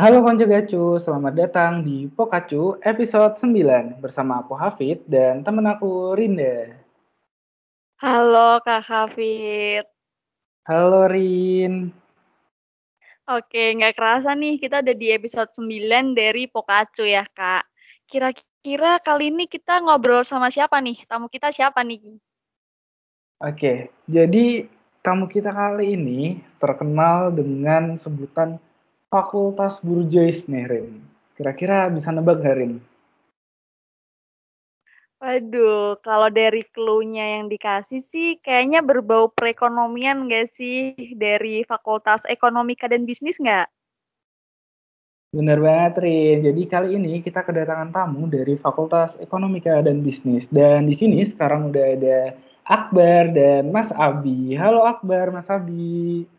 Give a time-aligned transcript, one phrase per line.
[0.00, 6.16] Halo Konco Gacu, selamat datang di Pokacu episode 9 bersama aku Hafid dan temen aku
[6.16, 6.72] Rinda.
[8.00, 9.84] Halo Kak Hafid.
[10.64, 11.92] Halo Rin.
[13.28, 17.68] Oke, nggak kerasa nih kita udah di episode 9 dari Pokacu ya Kak.
[18.08, 21.04] Kira-kira kali ini kita ngobrol sama siapa nih?
[21.04, 22.16] Tamu kita siapa nih?
[23.44, 24.64] Oke, jadi
[25.04, 28.56] tamu kita kali ini terkenal dengan sebutan
[29.10, 31.02] Fakultas Burjois nih Rin.
[31.34, 32.72] Kira-kira bisa nebak nggak Rin?
[35.18, 40.94] Waduh, kalau dari clue-nya yang dikasih sih kayaknya berbau perekonomian nggak sih?
[41.18, 43.66] Dari Fakultas Ekonomika dan Bisnis nggak?
[45.34, 46.46] Bener banget Rin.
[46.46, 50.46] Jadi kali ini kita kedatangan tamu dari Fakultas Ekonomika dan Bisnis.
[50.46, 52.18] Dan di sini sekarang udah ada
[52.62, 54.54] Akbar dan Mas Abi.
[54.54, 56.30] Halo Akbar, Mas Abi.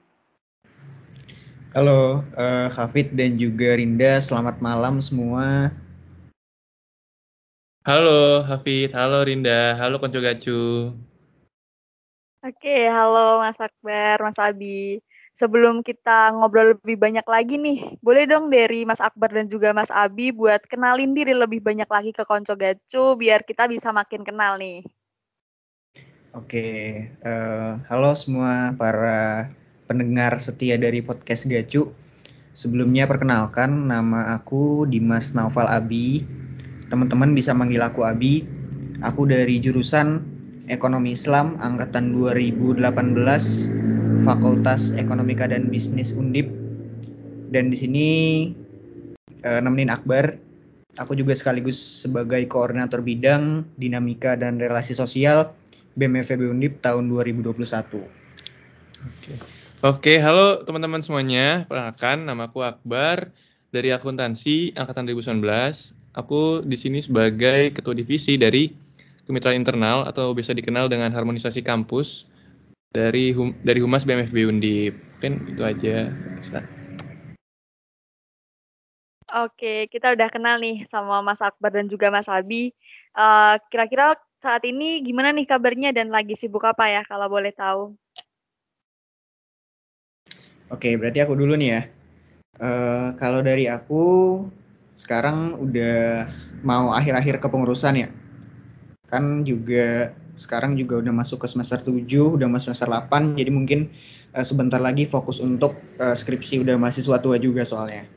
[1.71, 5.71] Halo, uh, Hafid dan juga Rinda, selamat malam semua.
[7.87, 10.91] Halo Hafid, halo Rinda, halo Konco Gacu.
[12.43, 14.99] Oke, halo Mas Akbar, Mas Abi.
[15.31, 19.95] Sebelum kita ngobrol lebih banyak lagi nih, boleh dong dari Mas Akbar dan juga Mas
[19.95, 24.59] Abi buat kenalin diri lebih banyak lagi ke Konco Gacu biar kita bisa makin kenal
[24.59, 24.83] nih.
[26.35, 29.47] Oke, uh, halo semua para
[29.91, 31.91] pendengar setia dari podcast Gacu.
[32.55, 36.23] Sebelumnya perkenalkan nama aku Dimas Naufal Abi.
[36.87, 38.47] Teman-teman bisa manggil aku Abi.
[39.03, 40.23] Aku dari jurusan
[40.71, 42.79] Ekonomi Islam angkatan 2018
[44.23, 46.47] Fakultas Ekonomika dan Bisnis Undip.
[47.51, 48.07] Dan di sini
[49.43, 50.39] eh, nemenin Akbar.
[50.99, 55.51] Aku juga sekaligus sebagai koordinator bidang dinamika dan relasi sosial
[55.99, 57.59] BMFB Undip tahun 2021.
[59.01, 59.60] Oke.
[59.81, 61.65] Oke, halo teman-teman semuanya.
[61.65, 63.33] Perkenalkan, nama aku Akbar
[63.73, 65.41] dari akuntansi angkatan 2019.
[66.13, 68.69] Aku di sini sebagai ketua divisi dari
[69.25, 72.29] kemitraan internal atau biasa dikenal dengan harmonisasi kampus
[72.93, 74.93] dari hum, dari Humas BMFB Undip.
[75.17, 76.13] Mungkin itu aja.
[79.33, 82.69] Oke, kita udah kenal nih sama Mas Akbar dan juga Mas Abi.
[83.17, 84.13] Uh, kira-kira
[84.45, 87.97] saat ini gimana nih kabarnya dan lagi sibuk apa ya kalau boleh tahu?
[90.71, 91.81] Oke, berarti aku dulu nih ya.
[92.55, 94.03] Uh, kalau dari aku
[94.95, 96.31] sekarang udah
[96.63, 98.07] mau akhir-akhir kepengurusan ya.
[99.11, 102.07] Kan juga sekarang juga udah masuk ke semester 7,
[102.39, 103.91] udah masuk semester 8, jadi mungkin
[104.31, 108.07] uh, sebentar lagi fokus untuk uh, skripsi udah mahasiswa tua juga soalnya.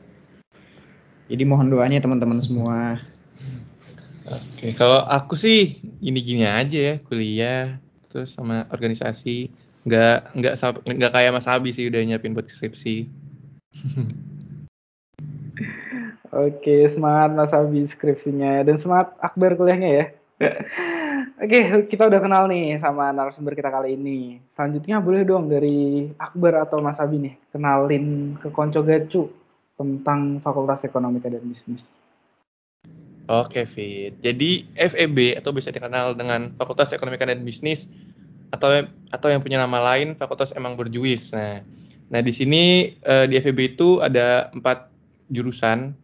[1.27, 3.03] Jadi mohon doanya teman-teman semua.
[4.25, 10.53] Oke, kalau aku sih gini-gini aja ya, kuliah, terus sama organisasi nggak nggak
[10.97, 13.05] nggak kayak Mas Abi sih udah nyiapin buat skripsi.
[16.35, 20.05] Oke, semangat Mas Abi skripsinya dan semangat Akbar kuliahnya ya.
[21.45, 24.43] Oke, kita udah kenal nih sama narasumber kita kali ini.
[24.51, 29.31] Selanjutnya boleh dong dari Akbar atau Mas Abi nih kenalin ke Konco Gacu
[29.79, 31.95] tentang Fakultas Ekonomi dan Bisnis.
[33.25, 34.17] Oke, Fit.
[34.21, 37.87] Jadi FEB atau bisa dikenal dengan Fakultas Ekonomi dan Bisnis
[38.53, 41.31] atau atau yang punya nama lain fakultas emang berjuis.
[41.31, 41.63] Nah,
[42.11, 44.91] nah di sini uh, di FEB itu ada empat
[45.31, 45.95] jurusan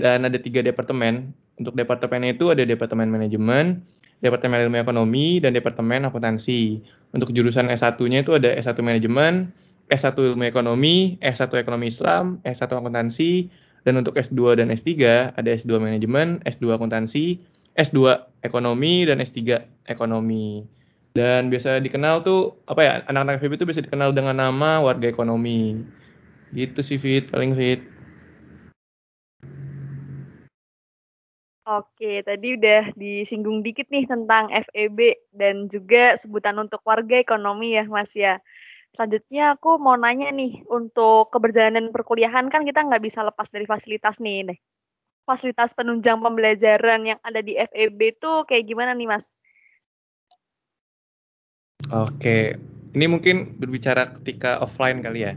[0.00, 1.30] dan ada tiga departemen.
[1.60, 3.84] Untuk departemennya itu ada departemen manajemen,
[4.24, 6.82] departemen ilmu ekonomi, dan departemen akuntansi.
[7.12, 9.52] Untuk jurusan S1-nya itu ada S1 manajemen,
[9.92, 13.52] S1 ilmu ekonomi, S1 ekonomi Islam, S1 akuntansi,
[13.84, 14.90] dan untuk S2 dan S3
[15.36, 17.42] ada S2 manajemen, S2 akuntansi,
[17.76, 17.98] S2
[18.46, 19.60] ekonomi, dan S3
[19.90, 20.64] ekonomi.
[21.12, 25.84] Dan biasa dikenal tuh apa ya anak-anak FIB itu bisa dikenal dengan nama warga ekonomi.
[26.56, 27.84] Gitu sih Fit, paling Fit.
[31.62, 37.86] Oke, tadi udah disinggung dikit nih tentang FEB dan juga sebutan untuk warga ekonomi ya
[37.86, 38.42] Mas ya.
[38.96, 44.18] Selanjutnya aku mau nanya nih, untuk keberjalanan perkuliahan kan kita nggak bisa lepas dari fasilitas
[44.18, 44.52] nih.
[44.52, 44.58] nih.
[45.22, 49.38] Fasilitas penunjang pembelajaran yang ada di FEB itu kayak gimana nih Mas?
[51.90, 52.60] Oke,
[52.92, 55.34] ini mungkin berbicara ketika offline kali ya.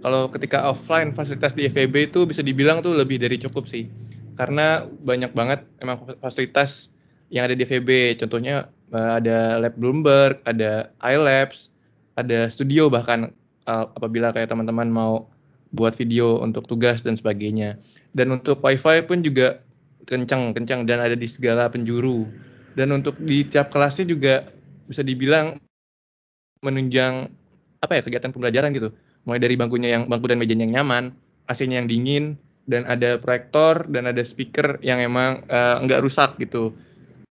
[0.00, 3.88] Kalau ketika offline fasilitas di FEB itu bisa dibilang tuh lebih dari cukup sih.
[4.36, 6.92] Karena banyak banget emang fasilitas
[7.32, 8.20] yang ada di FEB.
[8.20, 11.72] Contohnya eh, ada lab Bloomberg, ada iLabs,
[12.20, 13.32] ada studio bahkan
[13.64, 15.28] eh, apabila kayak teman-teman mau
[15.74, 17.80] buat video untuk tugas dan sebagainya.
[18.14, 19.58] Dan untuk WiFi pun juga
[20.06, 22.28] kencang-kencang dan ada di segala penjuru.
[22.78, 24.46] Dan untuk di tiap kelasnya juga
[24.86, 25.58] bisa dibilang
[26.64, 27.28] menunjang
[27.84, 28.88] apa ya kegiatan pembelajaran gitu.
[29.28, 31.12] Mulai dari bangkunya yang bangku dan mejanya yang nyaman
[31.48, 32.24] AC-nya yang dingin
[32.64, 36.72] dan ada proyektor dan ada speaker yang emang uh, rusak gitu.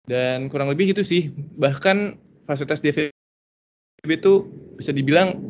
[0.04, 1.32] Dan kurang lebih gitu sih.
[1.56, 5.40] Bahkan fasilitas FEB itu bisa dibilang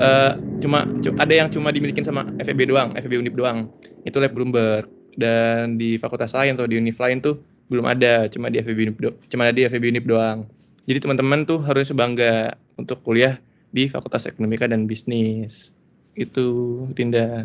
[0.00, 0.88] uh, cuma
[1.20, 3.68] ada yang cuma dimiliki sama FEB doang FEB Unip doang.
[4.08, 4.88] Itu lab Bloomberg.
[5.16, 7.40] Dan di fakultas lain atau di univ lain tuh
[7.72, 8.28] belum ada.
[8.28, 8.96] Cuma di FEB Unip
[9.28, 10.48] cuma ada di FEB Unip doang.
[10.86, 13.40] Jadi teman-teman tuh harus bangga untuk kuliah
[13.72, 15.74] di Fakultas Ekonomika dan Bisnis
[16.16, 17.44] itu Dinda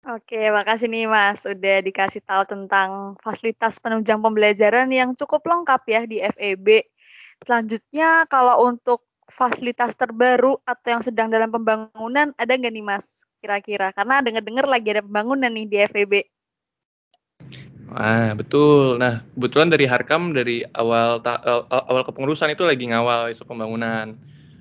[0.00, 6.00] Oke, makasih nih Mas udah dikasih tahu tentang fasilitas penunjang pembelajaran yang cukup lengkap ya
[6.08, 6.88] di FEB.
[7.44, 13.92] Selanjutnya kalau untuk fasilitas terbaru atau yang sedang dalam pembangunan ada nggak nih Mas kira-kira?
[13.92, 16.12] Karena dengar-dengar lagi ada pembangunan nih di FEB.
[17.90, 19.02] Wah, betul.
[19.02, 21.18] Nah, kebetulan dari Harkam dari awal
[21.90, 24.14] awal kepengurusan itu lagi ngawal isu pembangunan.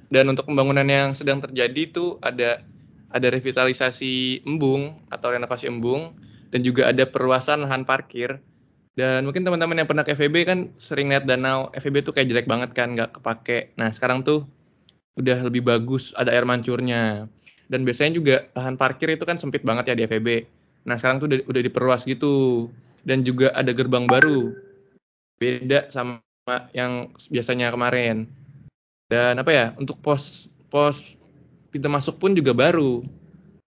[0.10, 2.66] Dan untuk pembangunan yang sedang terjadi itu ada
[3.14, 6.18] ada revitalisasi embung atau renovasi embung
[6.50, 8.42] dan juga ada perluasan lahan parkir.
[8.98, 12.48] Dan mungkin teman-teman yang pernah ke FEB kan sering lihat danau FEB tuh kayak jelek
[12.50, 13.78] banget kan, nggak kepake.
[13.78, 14.50] Nah sekarang tuh
[15.20, 17.30] udah lebih bagus, ada air mancurnya.
[17.70, 20.30] Dan biasanya juga lahan parkir itu kan sempit banget ya di FEB.
[20.90, 22.68] Nah sekarang tuh udah, udah diperluas gitu.
[23.04, 24.54] Dan juga ada gerbang baru,
[25.40, 26.20] beda sama
[26.76, 28.28] yang biasanya kemarin.
[29.10, 31.18] Dan apa ya, untuk pos pos
[31.74, 33.02] pintu masuk pun juga baru.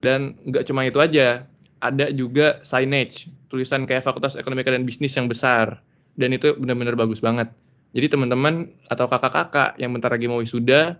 [0.02, 1.46] Dan nggak cuma itu aja,
[1.82, 5.82] ada juga signage, tulisan kayak Fakultas Ekonomi dan Bisnis yang besar.
[6.18, 7.50] Dan itu benar-benar bagus banget.
[7.94, 10.98] Jadi teman-teman atau kakak-kakak yang bentar lagi mau wisuda,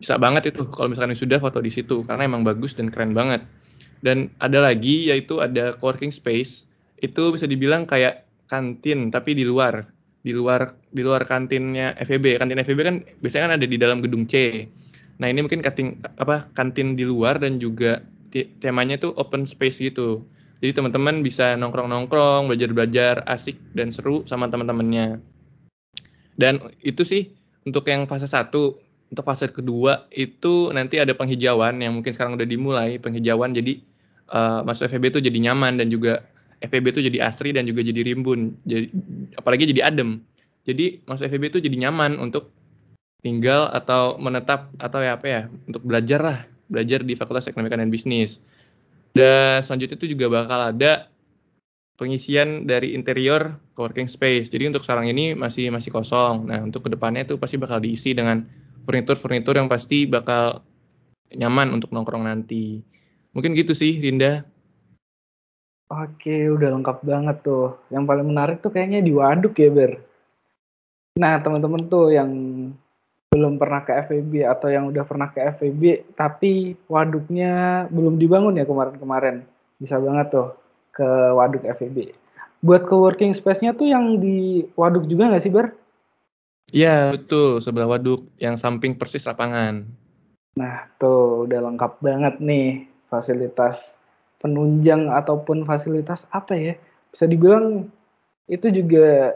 [0.00, 3.44] bisa banget itu kalau misalkan wisuda foto di situ karena emang bagus dan keren banget.
[4.04, 6.68] Dan ada lagi yaitu ada coworking space,
[7.00, 9.88] itu bisa dibilang kayak kantin tapi di luar
[10.24, 14.24] di luar di luar kantinnya FEB kantin FEB kan biasanya kan ada di dalam gedung
[14.24, 14.64] C
[15.18, 18.02] Nah ini mungkin kantin apa kantin di luar dan juga
[18.58, 20.26] temanya tuh open space gitu.
[20.58, 25.20] Jadi teman-teman bisa nongkrong-nongkrong, belajar-belajar asik dan seru sama teman-temannya.
[26.34, 27.30] Dan itu sih
[27.62, 28.50] untuk yang fase 1.
[29.12, 33.78] Untuk fase kedua itu nanti ada penghijauan yang mungkin sekarang udah dimulai penghijauan jadi
[34.34, 36.26] uh, masuk FEB itu jadi nyaman dan juga
[36.64, 38.56] FEB itu jadi asri dan juga jadi rimbun.
[38.64, 38.90] Jadi
[39.36, 40.24] apalagi jadi adem.
[40.64, 42.48] Jadi masuk FEB itu jadi nyaman untuk
[43.20, 46.38] tinggal atau menetap atau ya apa ya untuk belajar lah.
[46.68, 48.40] Belajar di Fakultas Ekonomi dan Bisnis.
[49.12, 51.12] Dan selanjutnya itu juga bakal ada
[51.94, 54.50] pengisian dari interior coworking space.
[54.50, 56.50] Jadi untuk sekarang ini masih masih kosong.
[56.50, 58.42] Nah untuk ke depannya itu pasti bakal diisi dengan
[58.84, 60.64] furnitur-furnitur yang pasti bakal
[61.32, 62.82] nyaman untuk nongkrong nanti.
[63.34, 64.46] Mungkin gitu sih Rinda
[65.94, 67.78] Oke, udah lengkap banget tuh.
[67.94, 70.02] Yang paling menarik tuh kayaknya di waduk ya, Ber.
[71.14, 72.30] Nah, teman-teman tuh yang
[73.34, 78.62] belum pernah ke FEB atau yang udah pernah ke FEB tapi waduknya belum dibangun ya
[78.62, 79.42] kemarin-kemarin
[79.82, 80.54] bisa banget tuh
[80.94, 82.14] ke waduk FEB
[82.62, 85.74] buat co-working space-nya tuh yang di waduk juga nggak sih Bar?
[86.70, 89.82] Iya betul sebelah waduk yang samping persis lapangan
[90.54, 93.82] nah tuh udah lengkap banget nih fasilitas
[94.44, 96.74] penunjang ataupun fasilitas apa ya
[97.08, 97.88] bisa dibilang
[98.44, 99.32] itu juga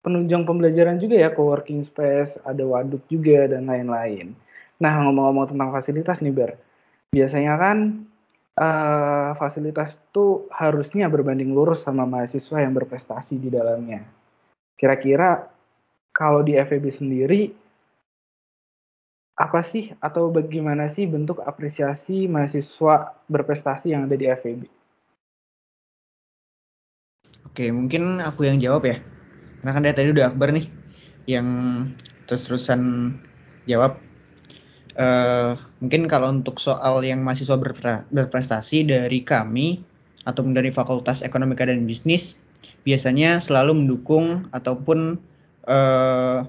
[0.00, 4.32] penunjang pembelajaran juga ya, co-working space, ada waduk juga, dan lain-lain.
[4.80, 6.56] Nah, ngomong-ngomong tentang fasilitas nih, Ber.
[7.12, 8.08] Biasanya kan
[8.56, 14.08] uh, fasilitas itu harusnya berbanding lurus sama mahasiswa yang berprestasi di dalamnya.
[14.80, 15.52] Kira-kira
[16.16, 17.52] kalau di FEB sendiri,
[19.40, 24.68] apa sih atau bagaimana sih bentuk apresiasi mahasiswa berprestasi yang ada di FEB?
[27.48, 29.00] Oke, mungkin aku yang jawab ya.
[29.64, 30.68] Karena kan dari tadi udah Akbar nih
[31.24, 31.48] yang
[32.28, 33.16] terus-terusan
[33.64, 33.96] jawab.
[35.00, 37.56] Uh, mungkin kalau untuk soal yang mahasiswa
[38.12, 39.80] berprestasi dari kami
[40.28, 42.36] ataupun dari Fakultas Ekonomika dan Bisnis
[42.84, 45.16] biasanya selalu mendukung ataupun
[45.64, 46.44] uh,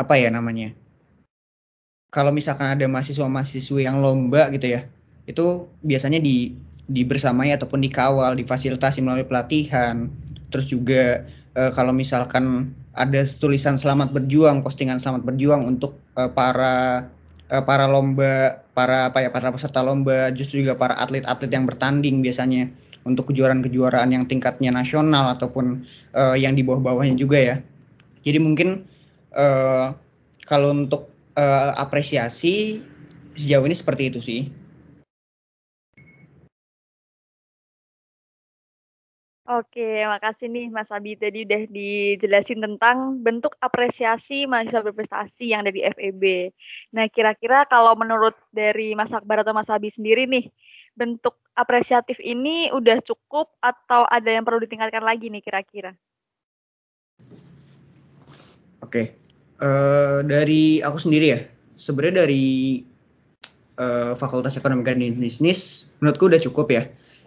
[0.00, 0.74] apa ya namanya
[2.12, 4.84] kalau misalkan ada mahasiswa-mahasiswa yang lomba gitu ya
[5.24, 6.52] itu biasanya di
[6.86, 10.12] dibersamai ataupun dikawal difasilitasi melalui pelatihan
[10.52, 11.24] terus juga
[11.56, 17.08] uh, kalau misalkan ada tulisan selamat berjuang, postingan selamat berjuang untuk uh, para
[17.48, 22.20] uh, para lomba, para apa ya para peserta lomba, justru juga para atlet-atlet yang bertanding
[22.20, 22.68] biasanya
[23.02, 25.82] untuk kejuaraan-kejuaraan yang tingkatnya nasional ataupun
[26.14, 27.56] uh, yang di bawah-bawahnya juga ya.
[28.22, 28.84] Jadi mungkin
[29.34, 29.96] uh,
[30.44, 32.84] kalau untuk uh, apresiasi
[33.36, 34.40] sejauh ini seperti itu sih.
[39.42, 45.74] Oke, makasih nih Mas Abi tadi udah dijelasin tentang bentuk apresiasi mahasiswa berprestasi yang ada
[45.74, 46.54] di FEB.
[46.94, 50.46] Nah, kira-kira kalau menurut dari Mas Akbar atau Mas Abi sendiri nih,
[50.94, 55.90] bentuk apresiatif ini udah cukup atau ada yang perlu ditingkatkan lagi nih kira-kira?
[58.78, 59.21] Oke,
[59.62, 61.40] uh, dari aku sendiri ya,
[61.78, 62.82] sebenarnya dari
[63.78, 66.82] uh, Fakultas Ekonomi dan Bisnis, menurutku udah cukup ya.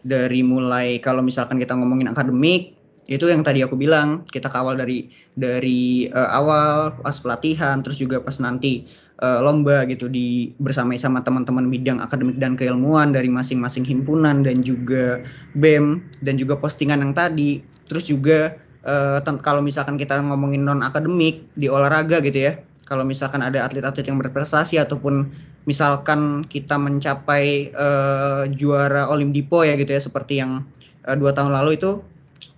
[0.06, 2.76] Dari mulai kalau misalkan kita ngomongin akademik
[3.06, 8.18] itu yang tadi aku bilang kita kawal dari dari uh, awal pas pelatihan terus juga
[8.18, 8.90] pas nanti
[9.22, 14.66] uh, lomba gitu di bersama sama teman-teman bidang akademik dan keilmuan dari masing-masing himpunan dan
[14.66, 15.22] juga
[15.54, 21.44] BEM dan juga postingan yang tadi terus juga uh, kalau misalkan kita ngomongin non akademik
[21.58, 22.54] di olahraga gitu ya
[22.86, 25.34] kalau misalkan ada atlet-atlet yang berprestasi ataupun
[25.66, 30.62] misalkan kita mencapai uh, juara Olimpipo ya gitu ya seperti yang
[31.10, 32.06] uh, dua tahun lalu itu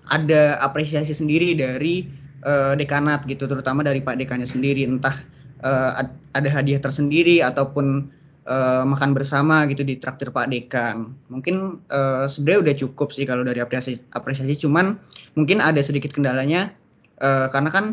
[0.08, 2.08] ada apresiasi sendiri dari
[2.44, 4.88] uh, dekanat gitu terutama dari Pak dekannya sendiri.
[4.88, 5.16] Entah
[5.64, 6.04] uh,
[6.36, 8.08] ada hadiah tersendiri ataupun
[8.48, 13.44] uh, makan bersama gitu di traktir Pak dekan mungkin uh, sebenarnya udah cukup sih kalau
[13.44, 14.56] dari apresiasi apresiasi.
[14.58, 14.96] Cuman
[15.36, 16.72] mungkin ada sedikit kendalanya
[17.20, 17.86] uh, karena kan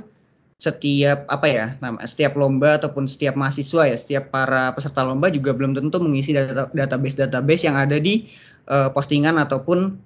[0.62, 5.52] setiap apa ya nama setiap lomba ataupun setiap mahasiswa ya setiap para peserta lomba juga
[5.52, 8.30] belum tentu mengisi data, database database yang ada di
[8.70, 9.98] uh, postingan ataupun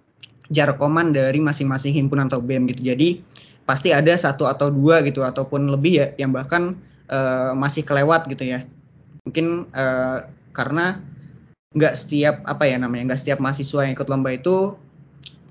[0.49, 2.81] jarkoman dari masing-masing himpunan atau BEM gitu.
[2.81, 3.21] Jadi
[3.69, 6.73] pasti ada satu atau dua gitu ataupun lebih ya yang bahkan
[7.13, 8.65] uh, masih kelewat gitu ya
[9.29, 10.25] mungkin uh,
[10.57, 10.99] karena
[11.77, 14.73] nggak setiap apa ya namanya nggak setiap mahasiswa yang ikut lomba itu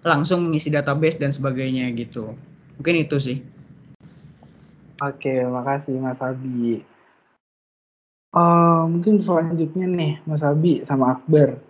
[0.02, 2.34] langsung mengisi database dan sebagainya gitu
[2.82, 3.38] mungkin itu sih
[4.98, 6.82] Oke, makasih Mas Abi.
[8.34, 11.62] Uh, mungkin selanjutnya nih Mas Abi sama Akbar.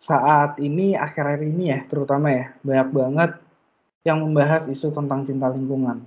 [0.00, 3.30] Saat ini akhir-akhir ini ya terutama ya banyak banget
[4.08, 6.00] yang membahas isu tentang cinta lingkungan.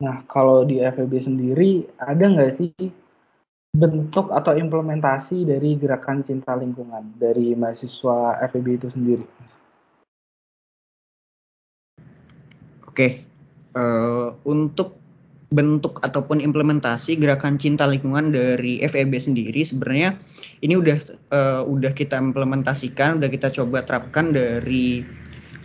[0.00, 2.72] Nah kalau di FEB sendiri ada nggak sih
[3.74, 9.26] bentuk atau implementasi dari gerakan cinta lingkungan dari mahasiswa FEB itu sendiri?
[12.86, 13.26] Oke,
[13.74, 14.94] uh, untuk
[15.50, 20.18] bentuk ataupun implementasi gerakan cinta lingkungan dari FEB sendiri sebenarnya
[20.62, 20.98] ini udah
[21.34, 25.02] uh, udah kita implementasikan, udah kita coba terapkan dari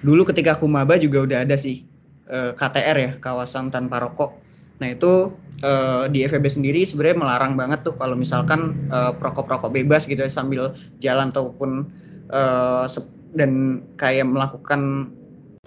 [0.01, 1.85] dulu ketika aku maba juga udah ada sih
[2.29, 4.48] uh, eh, KTR ya kawasan tanpa rokok.
[4.79, 10.07] Nah itu uh, di FEB sendiri sebenarnya melarang banget tuh kalau misalkan uh, perokok-perokok bebas
[10.07, 11.88] gitu ya sambil jalan ataupun
[12.31, 12.88] uh,
[13.36, 15.13] dan kayak melakukan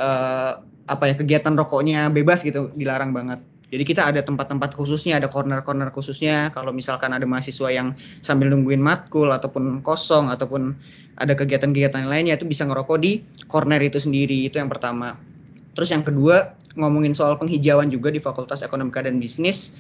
[0.01, 3.39] uh, apa ya kegiatan rokoknya bebas gitu dilarang banget.
[3.73, 6.53] Jadi kita ada tempat-tempat khususnya, ada corner-corner khususnya.
[6.53, 10.77] Kalau misalkan ada mahasiswa yang sambil nungguin matkul ataupun kosong ataupun
[11.17, 14.45] ada kegiatan-kegiatan lainnya itu bisa ngerokok di corner itu sendiri.
[14.45, 15.17] Itu yang pertama.
[15.73, 19.75] Terus yang kedua ngomongin soal penghijauan juga di Fakultas Ekonomika dan Bisnis.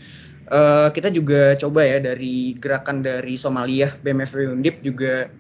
[0.50, 5.30] Uh, kita juga coba ya dari gerakan dari Somalia BMF Undip juga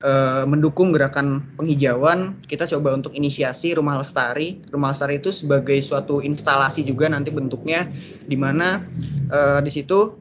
[0.00, 4.64] uh, mendukung gerakan penghijauan, kita coba untuk inisiasi Rumah Lestari.
[4.72, 7.86] Rumah Lestari itu sebagai suatu instalasi juga nanti bentuknya
[8.24, 8.80] di mana
[9.28, 10.16] uh, di situ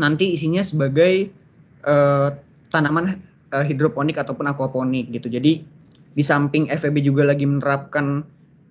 [0.00, 1.28] nanti isinya sebagai
[1.84, 2.32] uh,
[2.72, 3.20] tanaman
[3.56, 5.32] hidroponik ataupun aquaponik gitu.
[5.32, 5.64] Jadi
[6.16, 8.24] di samping FEB juga lagi menerapkan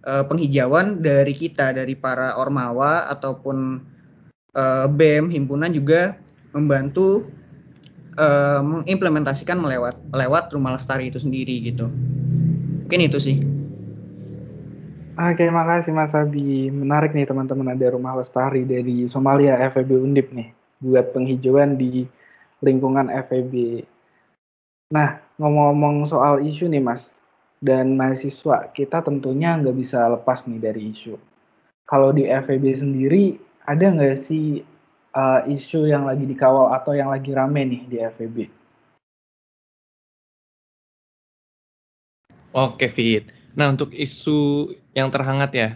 [0.06, 3.82] penghijauan dari kita dari para ormawa ataupun
[4.54, 6.14] uh, BEM himpunan juga
[6.54, 7.26] membantu
[8.22, 11.90] uh, mengimplementasikan melewat lewat rumah lestari itu sendiri gitu
[12.86, 13.38] mungkin itu sih
[15.16, 16.68] Oke, makasih Mas Abi.
[16.68, 20.52] Menarik nih teman-teman ada rumah lestari dari Somalia FEB Undip nih
[20.84, 22.04] buat penghijauan di
[22.60, 23.80] lingkungan FEB.
[24.92, 27.15] Nah, ngomong-ngomong soal isu nih Mas,
[27.66, 31.18] dan mahasiswa kita tentunya nggak bisa lepas nih dari isu.
[31.90, 34.62] Kalau di FEB sendiri ada nggak sih
[35.18, 38.38] uh, isu yang lagi dikawal atau yang lagi rame nih di FEB?
[42.56, 43.28] Oke, Fit.
[43.58, 45.70] Nah, untuk isu yang terhangat ya,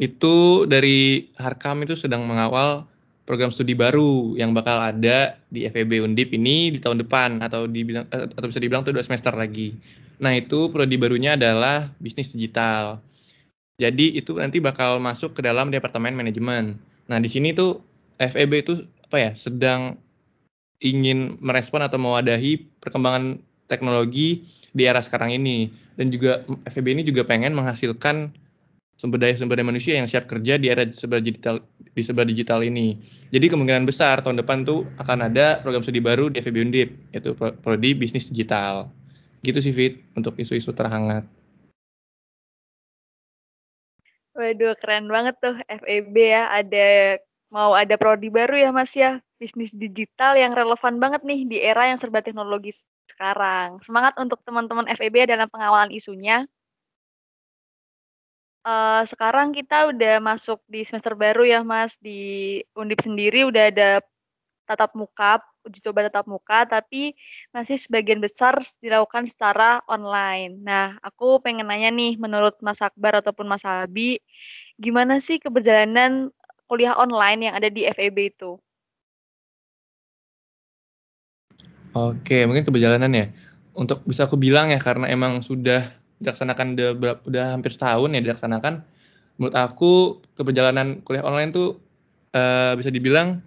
[0.00, 2.88] itu dari Harkam itu sedang mengawal
[3.24, 8.04] program studi baru yang bakal ada di FEB Undip ini di tahun depan atau dibilang
[8.12, 9.76] eh, atau bisa dibilang tuh dua semester lagi.
[10.20, 13.02] Nah, itu prodi barunya adalah bisnis digital.
[13.80, 16.78] Jadi itu nanti bakal masuk ke dalam departemen manajemen.
[17.10, 17.82] Nah, di sini tuh
[18.22, 18.74] FEB itu
[19.08, 19.98] apa ya sedang
[20.78, 24.44] ingin merespon atau mewadahi perkembangan teknologi
[24.76, 28.30] di era sekarang ini dan juga FEB ini juga pengen menghasilkan
[28.98, 31.62] sumber daya sumber daya manusia yang siap kerja di era digital
[31.94, 32.98] di serba digital ini.
[33.30, 37.32] Jadi kemungkinan besar tahun depan tuh akan ada program studi baru di FEB Undip yaitu
[37.38, 38.90] prodi bisnis digital.
[39.46, 41.22] Gitu sih Fit untuk isu-isu terhangat.
[44.34, 46.50] Waduh, keren banget tuh FEB ya.
[46.50, 47.22] Ada
[47.54, 49.22] mau ada prodi baru ya Mas ya.
[49.38, 52.74] Bisnis digital yang relevan banget nih di era yang serba teknologi
[53.06, 53.78] sekarang.
[53.86, 56.50] Semangat untuk teman-teman FEB dalam pengawalan isunya.
[58.64, 62.00] Uh, sekarang kita udah masuk di semester baru ya Mas.
[62.00, 63.90] Di Undip sendiri udah ada
[64.64, 67.12] tatap muka, uji coba tatap muka, tapi
[67.52, 70.56] masih sebagian besar dilakukan secara online.
[70.64, 74.24] Nah, aku pengen nanya nih, menurut Mas Akbar ataupun Mas Abi,
[74.80, 76.32] gimana sih keberjalanan
[76.64, 78.56] kuliah online yang ada di FEB itu?
[81.94, 83.26] Oke, mungkin keberjalanan ya.
[83.76, 85.92] Untuk bisa aku bilang ya, karena emang sudah
[86.24, 88.80] dilaksanakan udah, udah hampir setahun ya dilaksanakan,
[89.36, 89.92] menurut aku
[90.34, 91.78] keberjalanan kuliah online tuh
[92.32, 93.44] uh, bisa dibilang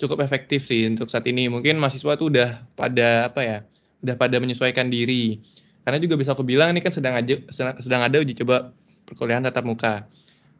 [0.00, 1.46] cukup efektif sih untuk saat ini.
[1.52, 3.58] Mungkin mahasiswa tuh udah pada apa ya,
[4.02, 5.38] udah pada menyesuaikan diri.
[5.84, 8.72] Karena juga bisa aku bilang ini kan sedang aja sedang ada uji coba
[9.04, 10.08] perkuliahan tatap muka.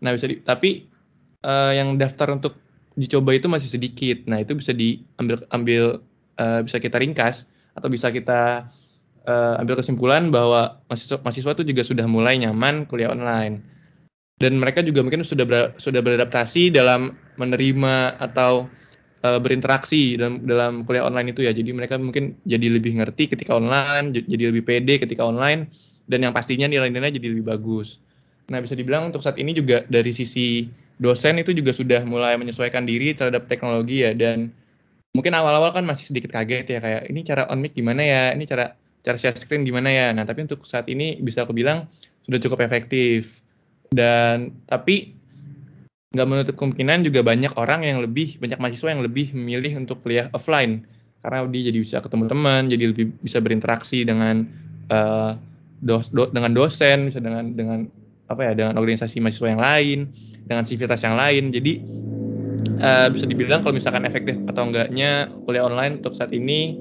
[0.04, 0.84] Nah bisa di, tapi
[1.40, 2.60] uh, yang daftar untuk
[2.94, 4.28] uji coba itu masih sedikit.
[4.28, 5.82] Nah itu bisa diambil ambil
[6.36, 8.68] uh, bisa kita ringkas atau bisa kita
[9.28, 13.74] uh, ambil kesimpulan bahwa mahasiswa mahasiswa itu juga sudah mulai nyaman kuliah online
[14.42, 18.66] dan mereka juga mungkin sudah ber, sudah beradaptasi dalam menerima atau
[19.22, 21.54] uh, berinteraksi dalam dalam kuliah online itu ya.
[21.54, 25.70] Jadi mereka mungkin jadi lebih ngerti ketika online, jadi lebih pede ketika online
[26.10, 28.02] dan yang pastinya nilai-nilainya jadi lebih bagus.
[28.52, 30.68] Nah, bisa dibilang untuk saat ini juga dari sisi
[31.00, 34.52] dosen itu juga sudah mulai menyesuaikan diri terhadap teknologi ya dan
[35.16, 38.44] mungkin awal-awal kan masih sedikit kaget ya kayak ini cara on mic gimana ya, ini
[38.44, 40.10] cara cara share screen gimana ya.
[40.16, 41.86] Nah, tapi untuk saat ini bisa aku bilang
[42.24, 43.44] sudah cukup efektif.
[43.92, 45.14] Dan tapi
[46.14, 50.30] nggak menutup kemungkinan juga banyak orang yang lebih banyak mahasiswa yang lebih memilih untuk kuliah
[50.30, 50.86] offline
[51.26, 54.46] karena dia jadi bisa ketemu teman jadi lebih bisa berinteraksi dengan
[54.94, 55.34] uh,
[55.82, 57.90] dos, do, dengan dosen bisa dengan dengan
[58.30, 59.98] apa ya dengan organisasi mahasiswa yang lain
[60.46, 61.82] dengan sivitas yang lain jadi
[62.78, 66.78] uh, bisa dibilang kalau misalkan efektif atau enggaknya kuliah online untuk saat ini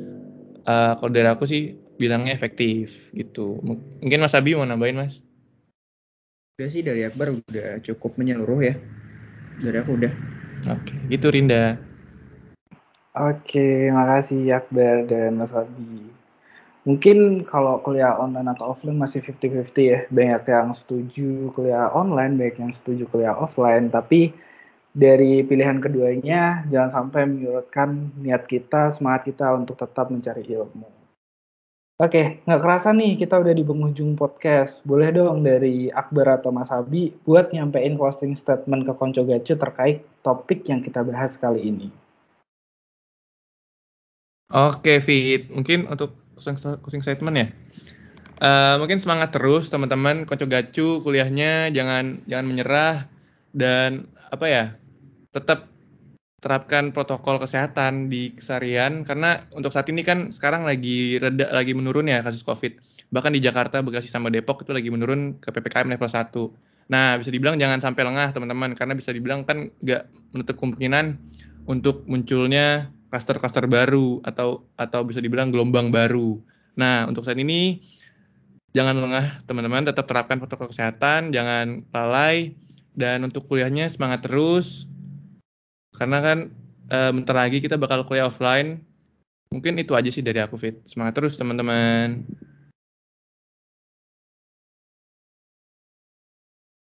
[0.69, 3.63] uh, kalau dari aku sih bilangnya efektif gitu.
[3.63, 5.23] Mungkin Mas Abi mau nambahin Mas?
[6.59, 8.75] Udah sih dari Akbar udah cukup menyeluruh ya.
[9.63, 10.11] Dari aku udah.
[10.67, 11.79] Oke gitu Rinda.
[13.15, 16.11] Oke makasih Akbar dan Mas Abi.
[16.83, 19.99] Mungkin kalau kuliah online atau offline masih 50-50 ya.
[20.11, 23.87] Banyak yang setuju kuliah online banyak yang setuju kuliah offline.
[23.87, 24.35] Tapi
[24.93, 31.02] dari pilihan keduanya jangan sampai menyurutkan niat kita semangat kita untuk tetap mencari ilmu
[32.01, 34.81] Oke, nggak kerasa nih kita udah di penghujung podcast.
[34.81, 40.01] Boleh dong dari Akbar atau Mas Abi buat nyampein closing statement ke Konco Gacu terkait
[40.25, 41.93] topik yang kita bahas kali ini.
[44.49, 45.53] Oke, Fit.
[45.53, 47.47] Mungkin untuk closing statement ya.
[48.41, 53.05] Uh, mungkin semangat terus teman-teman Konco Gacu kuliahnya jangan jangan menyerah
[53.53, 54.63] dan apa ya
[55.29, 55.72] tetap
[56.43, 62.11] terapkan protokol kesehatan di keseharian karena untuk saat ini kan sekarang lagi reda lagi menurun
[62.11, 62.83] ya kasus Covid.
[63.15, 66.91] Bahkan di Jakarta, Bekasi sama Depok itu lagi menurun ke PPKM level 1.
[66.91, 70.03] Nah, bisa dibilang jangan sampai lengah teman-teman karena bisa dibilang kan nggak
[70.35, 71.15] menutup kemungkinan
[71.63, 76.43] untuk munculnya klaster-klaster baru atau atau bisa dibilang gelombang baru.
[76.75, 77.79] Nah, untuk saat ini
[78.75, 82.59] jangan lengah teman-teman, tetap terapkan protokol kesehatan, jangan lalai
[82.99, 84.91] dan untuk kuliahnya semangat terus,
[85.93, 86.37] karena kan
[86.89, 88.81] uh, bentar lagi kita bakal kuliah offline.
[89.53, 90.81] Mungkin itu aja sih dari aku Fit.
[90.89, 92.25] Semangat terus teman-teman.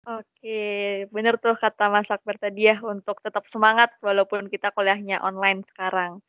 [0.07, 5.67] Oke, bener tuh kata Mas Akbar tadi ya untuk tetap semangat walaupun kita kuliahnya online
[5.67, 6.23] sekarang.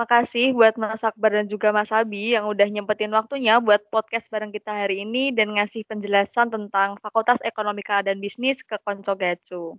[0.00, 4.48] Makasih buat Mas Akbar dan juga Mas Abi yang udah nyempetin waktunya buat podcast bareng
[4.48, 9.76] kita hari ini dan ngasih penjelasan tentang Fakultas Ekonomika dan Bisnis ke Konco Gacu.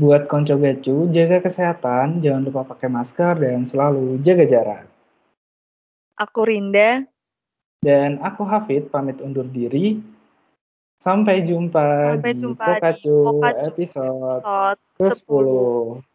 [0.00, 4.82] Buat konco gacu, jaga kesehatan, jangan lupa pakai masker, dan selalu jaga jarak.
[6.16, 7.04] Aku Rinda.
[7.84, 10.00] Dan aku Hafid, pamit undur diri.
[11.02, 16.11] Sampai jumpa Sampai di jumpa Pokacu, di Pokacu episode, episode ke-10.